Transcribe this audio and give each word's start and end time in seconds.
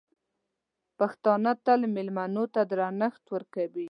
پښتانه 0.97 1.51
تل 1.65 1.81
مېلمنو 1.95 2.43
ته 2.53 2.61
درنښت 2.71 3.23
ورکوي. 3.35 3.87